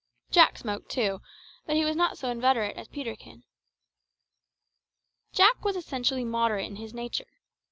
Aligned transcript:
Jack 0.31 0.57
smoked 0.57 0.89
too, 0.89 1.21
but 1.67 1.75
he 1.75 1.85
was 1.85 1.95
not 1.95 2.17
so 2.17 2.31
inveterate 2.31 2.75
as 2.75 2.87
Peterkin. 2.87 3.43
Jack 5.31 5.63
was 5.63 5.75
essentially 5.75 6.25
moderate 6.25 6.65
in 6.65 6.77
his 6.77 6.91
nature. 6.91 7.29